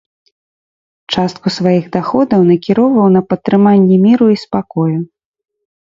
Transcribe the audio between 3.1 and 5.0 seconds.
на падтрыманне міру і спакою.